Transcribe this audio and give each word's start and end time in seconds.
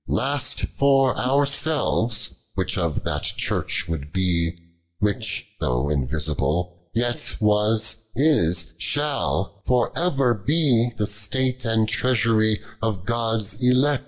9;"). 0.07 0.15
Last, 0.17 0.61
for 0.61 1.15
ourselves, 1.15 2.33
which 2.55 2.75
of 2.75 3.03
that 3.03 3.21
Church 3.21 3.85
would 3.87 4.11
be 4.11 4.57
Which— 4.97 5.45
though 5.61 5.89
invisible— 5.89 6.75
yet 6.95 7.35
was, 7.39 8.07
is, 8.15 8.71
shall 8.79 9.61
For 9.67 9.95
ever 9.95 10.33
be 10.33 10.89
the 10.97 11.05
State 11.05 11.65
and 11.65 11.87
treasurie 11.87 12.61
Of 12.81 13.05
(iod's 13.05 13.61
eltH. 13.61 13.99